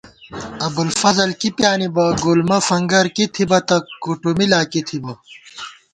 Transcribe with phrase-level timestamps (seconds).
[0.67, 5.13] ابُوالفضل کی پیانِبہ ،گُلمہ فنگر کی تھِتہ تہ کُوٹُومی لا کی تھِبہ